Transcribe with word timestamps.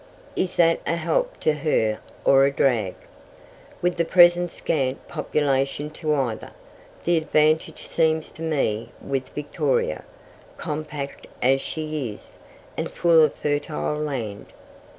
Is 0.35 0.55
that 0.55 0.79
a 0.87 0.95
help 0.95 1.39
to 1.41 1.53
her 1.53 1.99
or 2.25 2.43
a 2.43 2.51
drag? 2.51 2.95
With 3.83 3.97
the 3.97 4.03
present 4.03 4.49
scant 4.49 5.07
population 5.07 5.91
to 5.91 6.15
either, 6.15 6.53
the 7.03 7.17
advantage 7.17 7.87
seems 7.87 8.29
to 8.31 8.41
me 8.41 8.89
with 8.99 9.29
Victoria, 9.35 10.03
compact 10.57 11.27
as 11.43 11.61
she 11.61 12.09
is, 12.11 12.39
and 12.75 12.89
full 12.89 13.23
of 13.23 13.35
fertile 13.35 13.97
land. 13.97 14.47